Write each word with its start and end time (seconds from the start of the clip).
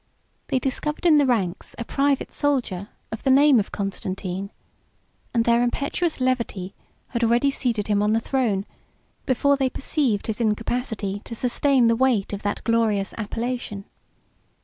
They 0.47 0.57
discovered 0.57 1.05
in 1.05 1.19
the 1.19 1.27
ranks 1.27 1.75
a 1.77 1.85
private 1.85 2.33
soldier 2.33 2.89
of 3.11 3.21
the 3.21 3.29
name 3.29 3.59
of 3.59 3.71
Constantine, 3.71 4.49
and 5.31 5.45
their 5.45 5.61
impetuous 5.61 6.19
levity 6.19 6.73
had 7.09 7.23
already 7.23 7.51
seated 7.51 7.87
him 7.87 8.01
on 8.01 8.11
the 8.13 8.19
throne, 8.19 8.65
before 9.27 9.57
they 9.57 9.69
perceived 9.69 10.25
his 10.25 10.41
incapacity 10.41 11.21
to 11.25 11.35
sustain 11.35 11.85
the 11.85 11.95
weight 11.95 12.33
of 12.33 12.41
that 12.41 12.63
glorious 12.63 13.13
appellation. 13.15 13.85